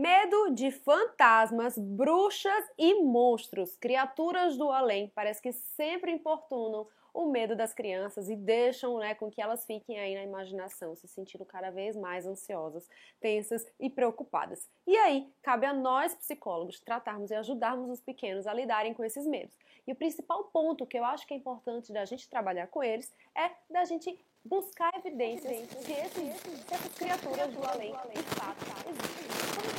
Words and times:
Medo 0.00 0.54
de 0.54 0.70
fantasmas, 0.70 1.76
bruxas 1.76 2.64
e 2.78 3.02
monstros, 3.02 3.76
criaturas 3.76 4.56
do 4.56 4.70
além, 4.70 5.12
parece 5.14 5.42
que 5.42 5.52
sempre 5.52 6.10
importunam 6.10 6.88
o 7.12 7.26
medo 7.26 7.56
das 7.56 7.72
crianças 7.72 8.28
e 8.28 8.36
deixam 8.36 8.98
né, 8.98 9.14
com 9.14 9.30
que 9.30 9.40
elas 9.40 9.64
fiquem 9.64 9.98
aí 9.98 10.14
na 10.14 10.22
imaginação, 10.22 10.94
se 10.94 11.08
sentindo 11.08 11.44
cada 11.44 11.70
vez 11.70 11.96
mais 11.96 12.26
ansiosas, 12.26 12.88
tensas 13.20 13.66
e 13.78 13.90
preocupadas. 13.90 14.68
E 14.86 14.96
aí, 14.96 15.32
cabe 15.42 15.66
a 15.66 15.72
nós 15.72 16.14
psicólogos 16.14 16.80
tratarmos 16.80 17.30
e 17.30 17.34
ajudarmos 17.34 17.90
os 17.90 18.00
pequenos 18.00 18.46
a 18.46 18.54
lidarem 18.54 18.94
com 18.94 19.04
esses 19.04 19.26
medos. 19.26 19.56
E 19.86 19.92
o 19.92 19.96
principal 19.96 20.44
ponto 20.44 20.86
que 20.86 20.98
eu 20.98 21.04
acho 21.04 21.26
que 21.26 21.34
é 21.34 21.36
importante 21.36 21.92
da 21.92 22.04
gente 22.04 22.28
trabalhar 22.28 22.66
com 22.68 22.82
eles 22.82 23.12
é 23.34 23.50
da 23.68 23.84
gente 23.84 24.18
buscar 24.44 24.92
evidências 24.94 25.52
que 25.84 25.92
esses, 25.92 26.72
essas 26.72 26.94
criaturas 26.94 27.52
do 27.52 27.64
além 27.64 27.92
de 27.92 28.22
que 28.22 28.40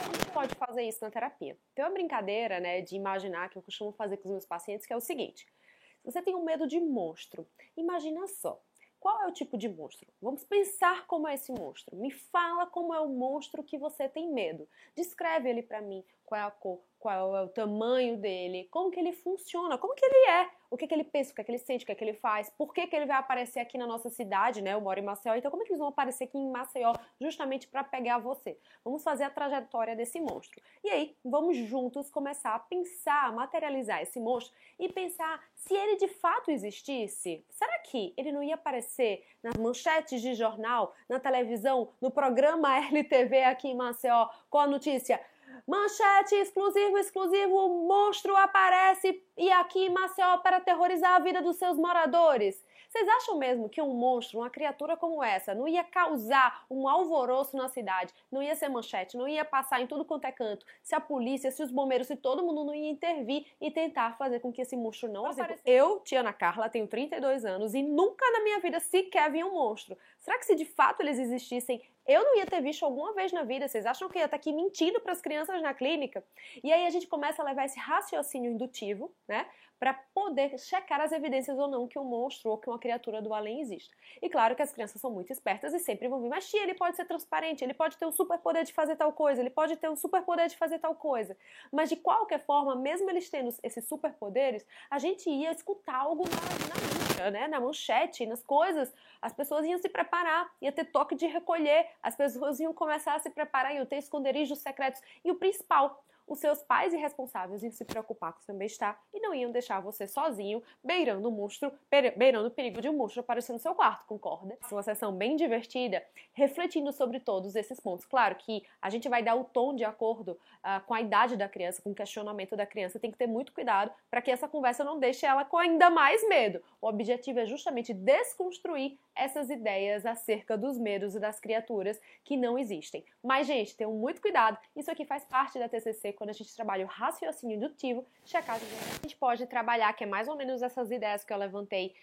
a 0.02 0.14
gente 0.14 0.32
pode 0.34 0.56
fazer 0.56 0.84
isso 0.84 1.00
na 1.04 1.10
terapia? 1.10 1.58
Tem 1.74 1.84
uma 1.84 1.92
brincadeira 1.92 2.60
né, 2.60 2.82
de 2.82 2.96
imaginar 2.96 3.50
que 3.50 3.58
eu 3.58 3.62
costumo 3.62 3.92
fazer 3.92 4.18
com 4.18 4.26
os 4.26 4.32
meus 4.32 4.46
pacientes 4.46 4.86
que 4.86 4.94
é 4.94 4.96
o 4.96 5.02
seguinte: 5.02 5.46
se 5.46 5.71
você 6.04 6.22
tem 6.22 6.36
um 6.36 6.44
medo 6.44 6.68
de 6.68 6.80
monstro, 6.80 7.48
imagina 7.76 8.28
só. 8.28 8.62
Qual 9.00 9.20
é 9.24 9.28
o 9.28 9.34
tipo 9.34 9.58
de 9.58 9.68
monstro? 9.68 10.08
Vamos 10.22 10.44
pensar 10.44 11.08
como 11.08 11.28
é 11.28 11.34
esse 11.34 11.52
monstro. 11.52 11.98
Me 11.98 12.12
fala 12.12 12.68
como 12.68 12.94
é 12.94 13.00
o 13.00 13.10
monstro 13.10 13.64
que 13.64 13.76
você 13.76 14.08
tem 14.08 14.32
medo. 14.32 14.70
Descreve 14.96 15.50
ele 15.50 15.64
para 15.64 15.82
mim. 15.82 16.06
Qual 16.24 16.40
é 16.40 16.44
a 16.44 16.52
cor? 16.52 16.84
Qual 17.02 17.36
é 17.36 17.42
o 17.42 17.50
tamanho 17.50 18.16
dele? 18.16 18.68
Como 18.70 18.92
que 18.92 19.00
ele 19.00 19.12
funciona? 19.12 19.76
Como 19.76 19.96
que 19.96 20.06
ele 20.06 20.30
é? 20.30 20.50
o 20.72 20.78
que, 20.78 20.88
que 20.88 20.94
ele 20.94 21.04
pensa, 21.04 21.34
o 21.34 21.36
que, 21.36 21.44
que 21.44 21.52
ele 21.52 21.58
sente, 21.58 21.84
o 21.84 21.86
que, 21.86 21.94
que 21.94 22.04
ele 22.04 22.14
faz, 22.14 22.50
por 22.50 22.74
que, 22.74 22.88
que 22.88 22.96
ele 22.96 23.06
vai 23.06 23.18
aparecer 23.18 23.60
aqui 23.60 23.78
na 23.78 23.86
nossa 23.86 24.10
cidade, 24.10 24.62
né? 24.62 24.74
Eu 24.74 24.80
moro 24.80 24.98
em 24.98 25.04
Maceió, 25.04 25.36
então 25.36 25.52
como 25.52 25.62
é 25.62 25.66
que 25.66 25.72
eles 25.74 25.80
vão 25.80 25.90
aparecer 25.90 26.24
aqui 26.24 26.38
em 26.38 26.50
Maceió 26.50 26.94
justamente 27.20 27.68
para 27.68 27.84
pegar 27.84 28.20
você? 28.20 28.58
Vamos 28.82 29.04
fazer 29.04 29.26
a 29.26 29.30
trajetória 29.30 29.98
desse 29.98 30.22
monstro. 30.22 30.62
E 30.82 30.90
aí, 30.90 31.16
vamos 31.26 31.58
juntos 31.58 32.10
começar 32.10 32.56
a 32.56 32.60
pensar, 32.60 33.26
a 33.26 33.32
materializar 33.34 34.02
esse 34.02 34.18
monstro 34.18 34.56
e 34.80 34.88
pensar 34.88 35.44
se 35.56 35.76
ele 35.76 35.98
de 35.98 36.08
fato 36.08 36.50
existisse, 36.50 37.46
será 37.50 37.80
que 37.80 38.14
ele 38.16 38.32
não 38.32 38.42
ia 38.42 38.56
aparecer 38.56 39.26
nas 39.44 39.58
manchetes 39.58 40.22
de 40.22 40.34
jornal, 40.36 40.96
na 41.10 41.20
televisão, 41.20 41.90
no 42.00 42.10
programa 42.10 42.78
LTV 42.88 43.44
aqui 43.44 43.68
em 43.68 43.76
Maceió 43.76 44.30
com 44.50 44.58
a 44.58 44.68
notícia 44.68 45.20
Manchete 45.68 46.36
exclusivo, 46.36 46.98
exclusivo, 46.98 47.56
o 47.56 47.88
monstro 47.88 48.36
aparece 48.36 49.24
e 49.38 49.52
aqui 49.52 49.86
em 49.86 49.90
Maceió 49.90 50.38
para 50.38 50.58
aterrorizar 50.58 51.16
a 51.16 51.20
vida 51.20 51.42
dos 51.42 51.58
seus 51.58 51.78
moradores. 51.78 52.64
Vocês 52.92 53.08
acham 53.08 53.38
mesmo 53.38 53.70
que 53.70 53.82
um 53.82 53.94
monstro, 53.94 54.40
uma 54.40 54.50
criatura 54.50 54.98
como 54.98 55.24
essa, 55.24 55.56
não 55.56 55.66
ia 55.66 55.82
causar 55.82 56.66
um 56.70 56.90
alvoroço 56.90 57.56
na 57.56 57.70
cidade, 57.70 58.14
não 58.30 58.44
ia 58.44 58.54
ser 58.54 58.68
manchete, 58.68 59.16
não 59.16 59.30
ia 59.30 59.46
passar 59.46 59.80
em 59.80 59.88
tudo 59.88 60.04
quanto 60.04 60.26
é 60.26 60.32
canto, 60.32 60.66
se 60.84 60.94
a 60.94 61.00
polícia, 61.00 61.50
se 61.52 61.64
os 61.64 61.72
bombeiros, 61.72 62.08
se 62.08 62.18
todo 62.18 62.44
mundo 62.44 62.66
não 62.66 62.76
ia 62.76 62.90
intervir 62.90 63.46
e 63.62 63.72
tentar 63.72 64.18
fazer 64.18 64.42
com 64.42 64.52
que 64.52 64.62
esse 64.62 64.76
monstro 64.76 65.10
não 65.10 65.26
aparecesse? 65.26 65.62
Eu, 65.66 66.02
Tiana 66.02 66.34
Carla, 66.34 66.68
tenho 66.68 66.86
32 66.86 67.46
anos 67.46 67.74
e 67.74 67.82
nunca 67.82 68.30
na 68.30 68.44
minha 68.44 68.60
vida 68.60 68.78
sequer 68.82 69.32
vi 69.32 69.42
um 69.42 69.54
monstro. 69.54 69.98
Será 70.20 70.38
que 70.38 70.46
se 70.46 70.54
de 70.54 70.66
fato 70.66 71.00
eles 71.00 71.18
existissem, 71.18 71.82
eu 72.12 72.24
não 72.24 72.38
ia 72.38 72.46
ter 72.46 72.62
visto 72.62 72.84
alguma 72.84 73.14
vez 73.14 73.32
na 73.32 73.44
vida. 73.44 73.68
Vocês 73.68 73.86
acham 73.86 74.10
que 74.10 74.18
eu 74.18 74.22
ia 74.22 74.26
estar 74.26 74.38
aqui 74.38 74.52
mentindo 74.52 75.00
para 75.00 75.12
as 75.14 75.22
crianças 75.22 75.62
na 75.62 75.74
clínica? 75.74 76.24
E 76.64 76.72
aí 76.72 76.86
a 76.86 76.90
gente 76.90 77.08
começa 77.08 77.42
a 77.42 77.46
levar 77.46 77.66
esse 77.66 77.80
raciocínio 77.80 78.52
indutivo, 78.52 79.12
né? 79.28 79.46
Para 79.80 79.94
poder 80.14 80.60
checar 80.60 81.02
as 81.02 81.12
evidências 81.12 81.58
ou 81.58 81.68
não 81.68 81.88
que 81.88 81.98
um 81.98 82.04
monstro 82.04 82.52
ou 82.52 82.58
que 82.58 82.70
uma 82.70 82.78
criatura 82.78 83.22
do 83.22 83.34
além 83.34 83.62
existe. 83.62 83.90
E 84.22 84.30
claro 84.30 84.56
que 84.56 84.62
as 84.62 84.72
crianças 84.72 85.02
são 85.02 85.10
muito 85.10 85.34
espertas 85.34 85.74
e 85.74 85.80
sempre 85.80 86.08
vão 86.08 86.22
vir, 86.22 86.30
mas 86.30 86.48
tia, 86.48 86.62
ele 86.62 86.76
pode 86.76 86.96
ser 86.96 87.06
transparente, 87.06 87.64
ele 87.64 87.74
pode 87.74 87.98
ter 87.98 88.06
um 88.06 88.12
superpoder 88.12 88.64
de 88.64 88.74
fazer 88.74 88.96
tal 88.96 89.12
coisa, 89.12 89.42
ele 89.42 89.50
pode 89.50 89.76
ter 89.78 89.90
um 89.90 89.96
superpoder 89.96 90.48
de 90.50 90.58
fazer 90.58 90.78
tal 90.78 90.94
coisa. 90.94 91.36
Mas 91.72 91.90
de 91.90 91.96
qualquer 91.96 92.40
forma, 92.40 92.76
mesmo 92.76 93.10
eles 93.10 93.28
tendo 93.30 93.50
esses 93.64 93.88
superpoderes, 93.88 94.64
a 94.90 95.00
gente 95.00 95.28
ia 95.30 95.52
escutar 95.52 95.96
algo 95.96 96.26
na, 96.26 96.36
na 96.36 97.11
né? 97.30 97.48
Na 97.48 97.60
manchete, 97.60 98.26
nas 98.26 98.42
coisas, 98.42 98.94
as 99.22 99.34
pessoas 99.34 99.66
iam 99.66 99.78
se 99.78 99.90
preparar, 99.90 100.50
ia 100.62 100.72
ter 100.72 100.86
toque 100.86 101.14
de 101.14 101.28
recolher, 101.28 101.88
as 102.02 102.16
pessoas 102.16 102.60
iam 102.60 102.74
começar 102.74 103.16
a 103.16 103.20
se 103.20 103.30
preparar, 103.30 103.76
iam 103.76 103.86
ter 103.86 103.98
esconderijos 103.98 104.60
secretos. 104.60 105.02
E 105.24 105.30
o 105.30 105.36
principal, 105.36 106.04
os 106.32 106.40
seus 106.40 106.64
pais 106.64 106.94
irresponsáveis 106.94 107.62
iam 107.62 107.74
se 107.74 107.84
preocupar 107.84 108.32
com 108.32 108.40
seu 108.40 108.56
bem-estar 108.56 108.98
e 109.14 109.20
não 109.20 109.36
iam 109.36 109.52
deixar 109.52 109.82
você 109.82 110.08
sozinho, 110.08 110.64
beirando 110.82 111.28
o 111.28 111.32
monstro, 111.32 111.74
beirando 112.16 112.48
o 112.48 112.52
perigo 112.52 112.82
de 112.82 112.88
um 112.88 112.94
monstro 112.94 113.20
aparecer 113.20 113.52
no 113.52 113.60
seu 113.60 113.76
quarto, 113.76 114.06
concorda? 114.06 114.58
Uma 114.72 114.82
sessão 114.82 115.14
bem 115.14 115.36
divertida, 115.36 116.02
refletindo 116.32 116.94
sobre 116.94 117.20
todos 117.20 117.54
esses 117.54 117.82
pontos. 117.82 118.06
Claro 118.06 118.36
que 118.36 118.64
a 118.82 118.90
gente 118.90 119.10
vai 119.10 119.22
dar 119.22 119.36
o 119.36 119.44
tom 119.44 119.76
de 119.76 119.84
acordo 119.84 120.32
uh, 120.32 120.82
com 120.86 120.94
a 120.94 121.02
idade 121.02 121.36
da 121.36 121.50
criança, 121.50 121.82
com 121.82 121.92
o 121.92 121.96
questionamento 121.96 122.56
da 122.56 122.66
criança, 122.66 122.98
tem 122.98 123.12
que 123.12 123.18
ter 123.18 123.28
muito 123.28 123.52
cuidado 123.52 123.92
para 124.10 124.22
que 124.22 124.32
essa 124.32 124.48
conversa 124.48 124.86
não 124.86 125.00
deixe 125.00 125.26
ela 125.26 125.44
com 125.44 125.58
ainda 125.58 125.90
mais 125.90 126.26
medo. 126.30 126.62
O 126.82 126.88
objetivo 126.88 127.40
é 127.40 127.46
justamente 127.46 127.94
desconstruir 127.94 128.98
essas 129.14 129.50
ideias 129.50 130.06
acerca 130.06 130.58
dos 130.58 130.78
medos 130.78 131.14
e 131.14 131.20
das 131.20 131.42
criaturas 131.42 132.00
que 132.24 132.38
não 132.38 132.58
existem. 132.58 133.04
Mas, 133.22 133.48
gente, 133.48 133.76
tenham 133.76 133.92
muito 133.92 134.22
cuidado, 134.22 134.58
isso 134.74 134.90
aqui 134.90 135.04
faz 135.04 135.26
parte 135.26 135.60
da 135.60 135.68
TCC 135.68 136.14
quando 136.22 136.30
a 136.30 136.34
gente 136.34 136.56
trabalha 136.56 136.86
o 136.86 136.88
raciocínio 136.88 137.58
indutivo, 137.58 138.06
checagem 138.24 138.68
de 138.68 138.76
a 138.76 139.02
gente 139.02 139.16
pode 139.16 139.48
trabalhar, 139.48 139.92
que 139.94 140.04
é 140.04 140.08
mais 140.08 140.28
ou 140.28 140.36
menos 140.36 140.62
essas 140.62 140.92
ideias 140.92 141.24
que 141.24 141.34
eu 141.34 141.38
levantei, 141.38 141.96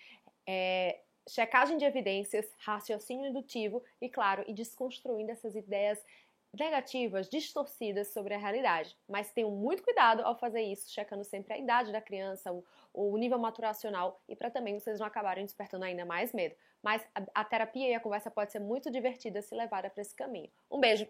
é, 0.45 0.99
checagem 1.29 1.79
de 1.79 1.85
evidências, 1.85 2.53
raciocínio 2.59 3.27
indutivo 3.29 3.81
e, 4.01 4.09
claro, 4.09 4.43
e 4.49 4.53
desconstruindo 4.53 5.31
essas 5.31 5.55
ideias 5.55 6.05
negativas, 6.53 7.29
distorcidas 7.29 8.09
sobre 8.09 8.35
a 8.35 8.39
realidade. 8.39 8.97
Mas 9.09 9.31
tenham 9.31 9.53
muito 9.53 9.85
cuidado 9.85 10.23
ao 10.23 10.37
fazer 10.37 10.63
isso, 10.63 10.93
checando 10.93 11.23
sempre 11.23 11.55
a 11.55 11.59
idade 11.59 11.93
da 11.93 12.01
criança, 12.01 12.53
o, 12.53 12.65
o 12.93 13.17
nível 13.17 13.39
maturacional 13.39 14.21
e 14.29 14.35
para 14.35 14.51
também 14.51 14.81
vocês 14.81 14.99
não 14.99 15.07
acabarem 15.07 15.45
despertando 15.45 15.85
ainda 15.85 16.05
mais 16.05 16.33
medo. 16.33 16.57
Mas 16.83 17.07
a, 17.15 17.43
a 17.43 17.45
terapia 17.45 17.89
e 17.89 17.95
a 17.95 18.01
conversa 18.01 18.33
pode 18.33 18.51
ser 18.51 18.59
muito 18.59 18.91
divertida 18.91 19.41
se 19.43 19.55
levada 19.55 19.89
para 19.89 20.03
esse 20.03 20.17
caminho. 20.17 20.51
Um 20.69 20.81
beijo! 20.81 21.07